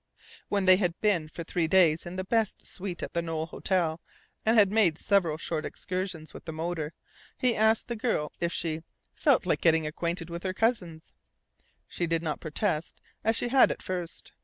[0.49, 4.01] When they had been for three days in the best suite at the Knowle Hotel,
[4.43, 6.93] and had made several short excursions with the motor,
[7.37, 8.81] he asked the girl if she
[9.13, 11.13] "felt like getting acquainted with her cousins."
[11.87, 14.33] She did not protest as she had at first.